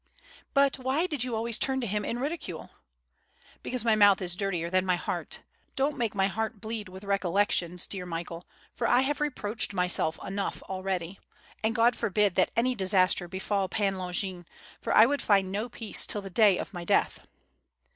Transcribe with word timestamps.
"But 0.55 0.79
why 0.79 1.05
did 1.05 1.23
you 1.23 1.35
always 1.35 1.59
turn 1.59 1.79
him 1.83 2.03
into 2.03 2.23
ridicule?" 2.23 2.71
"Because 3.61 3.85
my 3.85 3.93
mouth 3.95 4.19
is 4.19 4.35
dirtier 4.35 4.67
than 4.67 4.83
my 4.83 4.95
heart. 4.95 5.41
Don't 5.75 5.95
make 5.95 6.15
my 6.15 6.25
heart 6.25 6.59
bleed 6.59 6.89
with 6.89 7.03
recollections, 7.03 7.85
dear 7.85 8.07
Michael, 8.07 8.47
for 8.73 8.87
I 8.87 9.01
have 9.01 9.21
reproached 9.21 9.75
myself 9.75 10.17
enough 10.25 10.63
already, 10.63 11.19
and 11.63 11.75
God 11.75 11.95
forbid 11.95 12.33
that 12.33 12.49
any 12.55 12.73
disaster 12.73 13.27
befall 13.27 13.69
Pan 13.69 13.95
Longin, 13.97 14.47
for 14.81 14.91
I 14.91 15.05
would 15.05 15.21
find 15.21 15.51
no 15.51 15.69
peace 15.69 16.07
till 16.07 16.23
the 16.23 16.31
day 16.31 16.57
of 16.57 16.73
my 16.73 16.83
death." 16.83 17.19